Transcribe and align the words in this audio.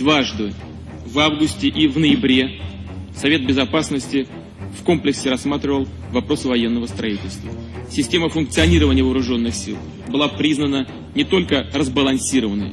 Дважды, 0.00 0.54
в 1.04 1.18
августе 1.18 1.68
и 1.68 1.86
в 1.86 1.98
ноябре, 1.98 2.58
Совет 3.14 3.46
Безопасности 3.46 4.26
в 4.78 4.82
комплексе 4.82 5.28
рассматривал 5.28 5.86
вопросы 6.10 6.48
военного 6.48 6.86
строительства. 6.86 7.50
Система 7.90 8.30
функционирования 8.30 9.02
вооруженных 9.02 9.54
сил 9.54 9.76
была 10.08 10.28
признана 10.28 10.88
не 11.14 11.24
только 11.24 11.68
разбалансированной, 11.74 12.72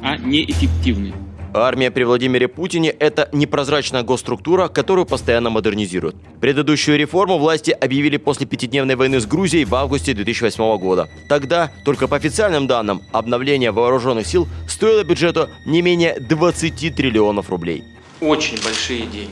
а 0.00 0.16
неэффективной. 0.16 1.12
Армия 1.54 1.90
при 1.90 2.04
Владимире 2.04 2.48
Путине– 2.48 2.88
это 2.98 3.28
непрозрачная 3.32 4.02
госструктура, 4.02 4.68
которую 4.68 5.04
постоянно 5.04 5.50
модернизируют. 5.50 6.16
Предыдущую 6.40 6.98
реформу 6.98 7.38
власти 7.38 7.70
объявили 7.72 8.16
после 8.16 8.46
пятидневной 8.46 8.96
войны 8.96 9.20
с 9.20 9.26
Грузией 9.26 9.66
в 9.66 9.74
августе 9.74 10.14
2008 10.14 10.78
года. 10.78 11.10
Тогда, 11.28 11.70
только 11.84 12.08
по 12.08 12.16
официальным 12.16 12.66
данным, 12.66 13.02
обновление 13.12 13.70
вооруженных 13.70 14.26
сил 14.26 14.48
стоило 14.66 15.04
бюджету 15.04 15.50
не 15.66 15.82
менее 15.82 16.18
20 16.20 16.94
триллионов 16.94 17.50
рублей. 17.50 17.84
Очень 18.20 18.62
большие 18.62 19.02
деньги. 19.02 19.30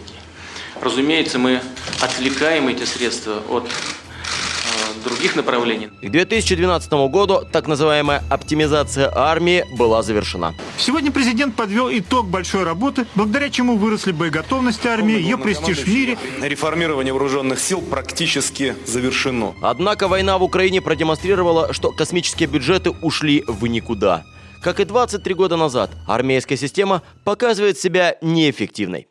Разумеется, 0.83 1.39
мы 1.39 1.61
отвлекаем 2.01 2.69
эти 2.69 2.85
средства 2.85 3.43
от 3.49 3.69
других 5.01 5.37
направлений. 5.37 5.89
К 6.03 6.09
2012 6.09 6.93
году 7.11 7.41
так 7.51 7.67
называемая 7.67 8.23
оптимизация 8.31 9.11
армии 9.15 9.65
была 9.77 10.03
завершена. 10.03 10.55
Сегодня 10.79 11.11
президент 11.11 11.55
подвел 11.57 11.91
итог 11.91 12.29
большой 12.29 12.65
работы, 12.65 13.07
благодаря 13.15 13.51
чему 13.51 13.77
выросли 13.77 14.13
боеготовность 14.13 14.85
армии, 14.87 15.15
ее 15.15 15.39
престиж 15.39 15.79
в 15.79 15.89
мире. 15.89 16.19
Реформирование 16.43 17.13
вооруженных 17.13 17.61
сил 17.61 17.81
практически 17.81 18.75
завершено. 18.87 19.55
Однако 19.63 20.09
война 20.09 20.39
в 20.39 20.43
Украине 20.43 20.81
продемонстрировала, 20.81 21.73
что 21.73 21.91
космические 21.93 22.49
бюджеты 22.49 22.91
ушли 22.91 23.45
в 23.47 23.67
никуда. 23.67 24.25
Как 24.63 24.79
и 24.79 24.85
23 24.85 25.35
года 25.35 25.57
назад, 25.57 25.91
армейская 26.07 26.59
система 26.59 27.03
показывает 27.25 27.79
себя 27.79 28.17
неэффективной. 28.21 29.09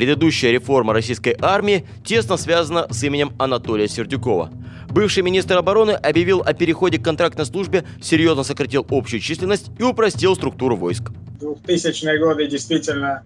Предыдущая 0.00 0.50
реформа 0.50 0.94
российской 0.94 1.36
армии 1.42 1.84
тесно 2.02 2.38
связана 2.38 2.86
с 2.88 3.04
именем 3.04 3.34
Анатолия 3.38 3.86
Сердюкова. 3.86 4.50
Бывший 4.88 5.22
министр 5.22 5.58
обороны 5.58 5.90
объявил 5.90 6.40
о 6.40 6.54
переходе 6.54 6.96
к 6.96 7.04
контрактной 7.04 7.44
службе, 7.44 7.84
серьезно 8.00 8.42
сократил 8.42 8.86
общую 8.88 9.20
численность 9.20 9.70
и 9.78 9.82
упростил 9.82 10.34
структуру 10.36 10.74
войск. 10.74 11.10
2000-е 11.42 12.18
годы 12.18 12.46
действительно 12.46 13.24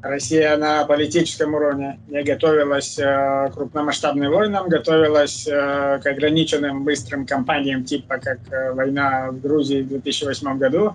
Россия 0.00 0.56
на 0.56 0.86
политическом 0.86 1.52
уровне 1.52 2.00
не 2.08 2.22
готовилась 2.22 2.98
э, 2.98 3.02
к 3.02 3.52
крупномасштабным 3.52 4.32
войнам, 4.32 4.70
готовилась 4.70 5.46
э, 5.46 6.00
к 6.02 6.06
ограниченным 6.06 6.84
быстрым 6.84 7.26
кампаниям 7.26 7.84
типа 7.84 8.16
как 8.16 8.38
э, 8.50 8.72
война 8.72 9.30
в 9.30 9.42
Грузии 9.42 9.82
в 9.82 9.88
2008 9.88 10.56
году. 10.56 10.94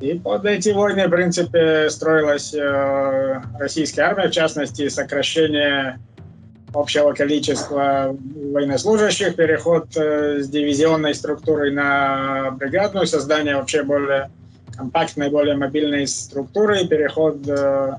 И 0.00 0.18
под 0.18 0.44
эти 0.44 0.70
войны, 0.70 1.06
в 1.06 1.10
принципе, 1.10 1.88
строилась 1.88 2.52
э, 2.54 3.40
российская 3.58 4.02
армия, 4.02 4.28
в 4.28 4.32
частности, 4.32 4.88
сокращение 4.88 5.98
общего 6.72 7.12
количества 7.12 8.16
военнослужащих, 8.34 9.36
переход 9.36 9.96
э, 9.96 10.40
с 10.40 10.48
дивизионной 10.48 11.14
структуры 11.14 11.70
на 11.70 12.50
бригадную, 12.52 13.06
создание 13.06 13.56
вообще 13.56 13.82
более 13.82 14.30
компактной, 14.76 15.30
более 15.30 15.56
мобильной 15.56 16.06
структуры, 16.06 16.86
переход 16.86 17.46
э, 17.46 17.92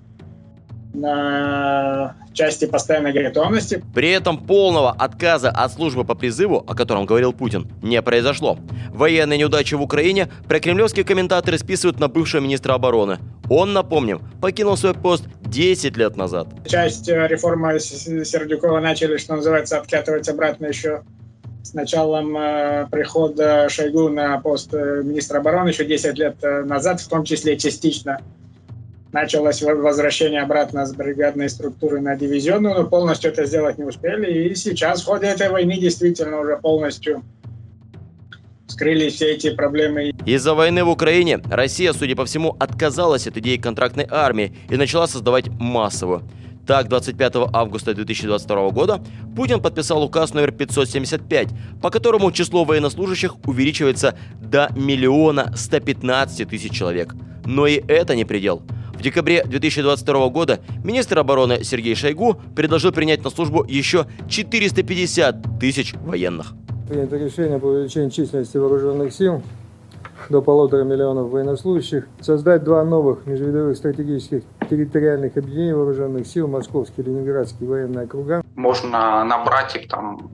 на 0.95 2.15
части 2.33 2.65
постоянной 2.65 3.13
готовности. 3.13 3.83
При 3.93 4.09
этом 4.09 4.38
полного 4.38 4.91
отказа 4.91 5.49
от 5.49 5.73
службы 5.73 6.03
по 6.03 6.15
призыву, 6.15 6.63
о 6.67 6.75
котором 6.75 7.05
говорил 7.05 7.33
Путин, 7.33 7.67
не 7.81 8.01
произошло. 8.01 8.57
Военные 8.91 9.39
неудачи 9.39 9.75
в 9.75 9.81
Украине 9.81 10.29
прокремлевские 10.47 11.05
комментаторы 11.05 11.57
списывают 11.57 11.99
на 11.99 12.07
бывшего 12.07 12.41
министра 12.41 12.73
обороны. 12.73 13.19
Он, 13.49 13.73
напомним, 13.73 14.21
покинул 14.41 14.77
свой 14.77 14.93
пост 14.93 15.25
10 15.41 15.97
лет 15.97 16.17
назад. 16.17 16.47
Часть 16.67 17.07
э, 17.07 17.27
реформы 17.27 17.79
Сердюкова 17.79 18.79
начали, 18.79 19.17
что 19.17 19.35
называется, 19.35 19.77
откатывать 19.77 20.27
обратно 20.27 20.66
еще 20.66 21.03
с 21.63 21.73
началом 21.73 22.35
э, 22.38 22.88
прихода 22.91 23.69
Шойгу 23.69 24.09
на 24.09 24.39
пост 24.39 24.73
э, 24.73 25.01
министра 25.03 25.39
обороны 25.39 25.69
еще 25.69 25.85
10 25.85 26.17
лет 26.17 26.35
назад, 26.41 27.01
в 27.01 27.07
том 27.07 27.23
числе 27.23 27.57
частично 27.57 28.19
началось 29.15 29.61
возвращение 29.61 30.41
обратно 30.41 30.85
с 30.85 30.93
бригадной 30.93 31.49
структуры 31.49 32.01
на 32.01 32.17
дивизионную, 32.17 32.75
но 32.75 32.83
полностью 32.83 33.31
это 33.31 33.45
сделать 33.45 33.77
не 33.77 33.85
успели. 33.85 34.49
И 34.49 34.55
сейчас 34.55 35.01
в 35.01 35.05
ходе 35.05 35.27
этой 35.27 35.49
войны 35.49 35.77
действительно 35.77 36.41
уже 36.41 36.57
полностью 36.57 37.23
скрылись 38.67 39.13
все 39.13 39.31
эти 39.31 39.55
проблемы. 39.55 40.11
Из-за 40.25 40.53
войны 40.53 40.83
в 40.83 40.89
Украине 40.89 41.39
Россия, 41.49 41.93
судя 41.93 42.15
по 42.17 42.25
всему, 42.25 42.57
отказалась 42.59 43.25
от 43.25 43.37
идеи 43.37 43.55
контрактной 43.55 44.05
армии 44.09 44.53
и 44.69 44.75
начала 44.75 45.07
создавать 45.07 45.47
массовую. 45.47 46.23
Так, 46.67 46.89
25 46.89 47.35
августа 47.53 47.93
2022 47.93 48.69
года 48.71 49.01
Путин 49.35 49.61
подписал 49.61 50.03
указ 50.03 50.33
номер 50.33 50.51
575, 50.51 51.49
по 51.81 51.89
которому 51.89 52.33
число 52.33 52.65
военнослужащих 52.65 53.35
увеличивается 53.47 54.17
до 54.41 54.69
миллиона 54.75 55.53
115 55.55 56.49
тысяч 56.49 56.73
человек. 56.73 57.15
Но 57.45 57.65
и 57.67 57.81
это 57.87 58.15
не 58.15 58.25
предел. 58.25 58.63
В 59.05 59.07
декабре 59.07 59.43
2022 59.43 60.29
года 60.29 60.59
министр 60.83 61.19
обороны 61.19 61.63
Сергей 61.63 61.93
Шойгу 61.93 62.38
предложил 62.55 62.91
принять 62.91 63.23
на 63.23 63.29
службу 63.29 63.63
еще 63.63 64.07
450 64.27 65.59
тысяч 65.59 65.93
военных. 65.93 66.53
Принято 66.89 67.15
решение 67.15 67.59
по 67.59 67.67
увеличению 67.67 68.09
численности 68.09 68.57
вооруженных 68.57 69.13
сил 69.13 69.44
до 70.29 70.41
полутора 70.41 70.83
миллионов 70.85 71.29
военнослужащих, 71.29 72.07
создать 72.19 72.63
два 72.63 72.83
новых 72.83 73.27
межвидовых 73.27 73.77
стратегических 73.77 74.41
территориальных 74.67 75.38
объединений 75.38 75.73
вооруженных 75.73 76.25
сил, 76.25 76.47
Московский 76.47 77.03
и 77.03 77.05
Ленинградский 77.05 77.67
военные 77.67 78.05
округа. 78.05 78.44
Можно 78.55 79.23
набрать 79.23 79.75
их 79.75 79.88
там 79.88 80.31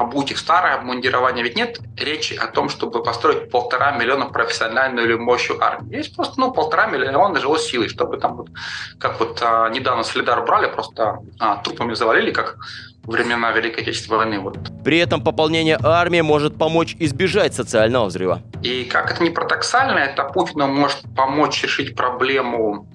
обуть 0.00 0.30
их 0.30 0.38
старое 0.38 0.74
обмундирование. 0.74 1.44
Ведь 1.44 1.56
нет 1.56 1.78
речи 1.96 2.34
о 2.34 2.46
том, 2.46 2.68
чтобы 2.68 3.02
построить 3.02 3.50
полтора 3.50 3.92
миллиона 3.92 4.26
профессиональную 4.26 5.06
или 5.06 5.14
мощью 5.14 5.62
армии. 5.62 5.96
Есть 5.96 6.16
просто 6.16 6.40
ну, 6.40 6.52
полтора 6.52 6.86
миллиона 6.86 7.38
живой 7.38 7.58
силы, 7.58 7.88
чтобы 7.88 8.16
там 8.16 8.36
вот, 8.36 8.48
как 8.98 9.20
вот 9.20 9.38
а, 9.42 9.68
недавно 9.68 10.02
Солидар 10.02 10.42
брали, 10.44 10.72
просто 10.72 11.18
а, 11.38 11.56
трупами 11.56 11.94
завалили, 11.94 12.30
как 12.30 12.56
времена 13.04 13.50
Великой 13.52 13.82
Отечественной 13.82 14.18
войны. 14.18 14.40
Вот. 14.40 14.58
При 14.84 14.98
этом 14.98 15.22
пополнение 15.22 15.78
армии 15.82 16.22
может 16.22 16.56
помочь 16.56 16.96
избежать 16.98 17.54
социального 17.54 18.06
взрыва. 18.06 18.40
И 18.62 18.84
как 18.84 19.10
это 19.10 19.22
не 19.22 19.30
парадоксально, 19.30 19.98
это 19.98 20.24
Путину 20.24 20.66
может 20.66 21.00
помочь 21.14 21.62
решить 21.62 21.94
проблему 21.94 22.86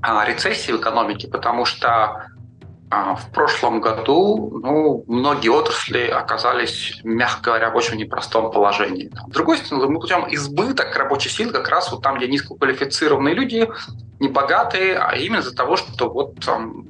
а, 0.00 0.24
рецессии 0.24 0.72
в 0.72 0.76
экономике, 0.76 1.28
потому 1.28 1.64
что 1.64 2.27
в 2.90 3.30
прошлом 3.32 3.80
году 3.80 4.60
ну, 4.62 5.04
многие 5.06 5.50
отрасли 5.50 6.06
оказались, 6.06 7.00
мягко 7.04 7.50
говоря, 7.50 7.70
в 7.70 7.76
очень 7.76 7.96
непростом 7.96 8.50
положении. 8.50 9.10
С 9.28 9.32
другой 9.32 9.58
стороны, 9.58 9.88
мы 9.88 10.00
путем 10.00 10.26
избыток 10.30 10.96
рабочей 10.96 11.28
силы 11.28 11.52
как 11.52 11.68
раз 11.68 11.90
вот 11.92 12.02
там, 12.02 12.16
где 12.16 12.28
низкоквалифицированные 12.28 13.34
люди, 13.34 13.68
небогатые, 14.20 14.96
а 14.96 15.16
именно 15.16 15.40
из-за 15.40 15.54
того, 15.54 15.76
что 15.76 16.08
вот 16.08 16.40
там 16.40 16.86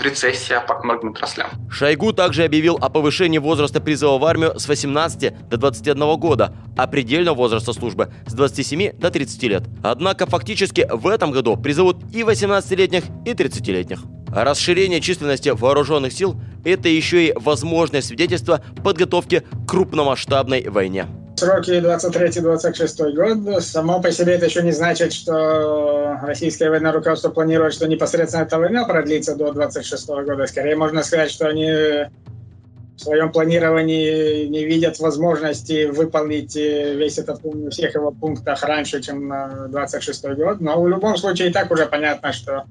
рецессия 0.00 0.60
по 0.60 0.82
многим 0.82 1.10
отраслям. 1.10 1.50
Шойгу 1.70 2.12
также 2.12 2.44
объявил 2.44 2.78
о 2.80 2.88
повышении 2.88 3.38
возраста 3.38 3.80
призыва 3.80 4.18
в 4.18 4.24
армию 4.24 4.58
с 4.58 4.68
18 4.68 5.48
до 5.48 5.56
21 5.56 6.16
года, 6.16 6.54
а 6.76 6.86
предельного 6.86 7.36
возраста 7.36 7.72
службы 7.72 8.12
с 8.26 8.32
27 8.32 8.92
до 8.92 9.10
30 9.10 9.42
лет. 9.44 9.64
Однако 9.82 10.26
фактически 10.26 10.88
в 10.90 11.06
этом 11.08 11.30
году 11.32 11.56
призовут 11.56 11.96
и 12.12 12.22
18-летних, 12.22 13.04
и 13.26 13.32
30-летних. 13.32 14.00
Расширение 14.32 15.00
численности 15.00 15.48
вооруженных 15.48 16.12
сил– 16.12 16.36
это 16.64 16.88
еще 16.88 17.28
и 17.28 17.32
возможное 17.34 18.02
свидетельство 18.02 18.60
подготовки 18.84 19.40
к 19.40 19.68
крупномасштабной 19.68 20.68
войне. 20.68 21.06
Сроки 21.36 21.70
23-26 21.70 23.12
год. 23.12 23.62
Само 23.62 24.02
по 24.02 24.10
себе 24.10 24.34
это 24.34 24.46
еще 24.46 24.62
не 24.62 24.72
значит, 24.72 25.12
что 25.12 26.18
российское 26.22 26.68
военное 26.68 26.90
руководство 26.92 27.28
планирует, 27.30 27.74
что 27.74 27.86
непосредственно 27.86 28.42
эта 28.42 28.58
война 28.58 28.84
продлится 28.84 29.36
до 29.36 29.52
26 29.52 30.08
года. 30.08 30.46
Скорее 30.46 30.74
можно 30.74 31.02
сказать, 31.04 31.30
что 31.30 31.46
они 31.46 31.70
в 31.70 33.00
своем 33.00 33.30
планировании 33.30 34.46
не 34.46 34.64
видят 34.64 34.98
возможности 34.98 35.86
выполнить 35.86 36.56
весь 36.56 37.18
этот 37.18 37.40
в 37.44 37.70
всех 37.70 37.94
его 37.94 38.10
пунктах 38.10 38.64
раньше, 38.64 39.00
чем 39.00 39.32
26 39.70 40.24
год. 40.30 40.60
Но 40.60 40.82
в 40.82 40.88
любом 40.88 41.16
случае 41.16 41.50
и 41.50 41.52
так 41.52 41.70
уже 41.70 41.86
понятно, 41.86 42.32
что 42.32 42.64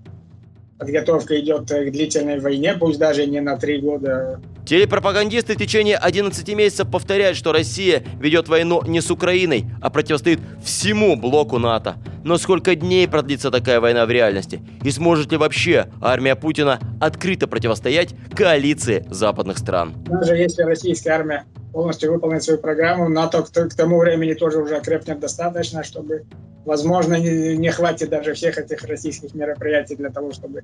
подготовка 0.77 1.39
идет 1.39 1.69
к 1.69 1.91
длительной 1.91 2.39
войне, 2.39 2.75
пусть 2.79 2.99
даже 2.99 3.25
не 3.25 3.41
на 3.41 3.57
три 3.57 3.79
года. 3.79 4.39
Телепропагандисты 4.65 5.53
в 5.53 5.57
течение 5.57 5.95
11 5.95 6.47
месяцев 6.53 6.91
повторяют, 6.91 7.37
что 7.37 7.51
Россия 7.51 8.03
ведет 8.19 8.47
войну 8.47 8.81
не 8.85 9.01
с 9.01 9.09
Украиной, 9.09 9.65
а 9.81 9.89
противостоит 9.89 10.39
всему 10.63 11.15
блоку 11.15 11.57
НАТО. 11.57 11.95
Но 12.23 12.37
сколько 12.37 12.75
дней 12.75 13.07
продлится 13.07 13.49
такая 13.49 13.79
война 13.79 14.05
в 14.05 14.11
реальности? 14.11 14.61
И 14.83 14.91
сможет 14.91 15.31
ли 15.31 15.37
вообще 15.37 15.87
армия 16.01 16.35
Путина 16.35 16.79
открыто 16.99 17.47
противостоять 17.47 18.13
коалиции 18.35 19.05
западных 19.09 19.57
стран? 19.57 19.93
Даже 20.05 20.35
если 20.35 20.63
российская 20.63 21.11
армия 21.11 21.45
полностью 21.77 22.11
выполнить 22.11 22.41
свою 22.41 22.59
программу. 22.59 23.07
НАТО 23.07 23.43
к 23.43 23.75
тому 23.75 23.99
времени 23.99 24.33
тоже 24.33 24.57
уже 24.57 24.77
окрепнет 24.77 25.19
достаточно, 25.19 25.83
чтобы, 25.83 26.23
возможно, 26.67 27.15
не, 27.15 27.57
не 27.57 27.71
хватит 27.71 28.09
даже 28.09 28.33
всех 28.33 28.57
этих 28.57 28.83
российских 28.83 29.33
мероприятий 29.33 29.95
для 29.95 30.09
того, 30.09 30.33
чтобы 30.33 30.63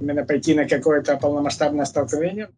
именно 0.00 0.24
пойти 0.24 0.54
на 0.54 0.68
какое-то 0.68 1.16
полномасштабное 1.16 1.84
столкновение. 1.84 2.48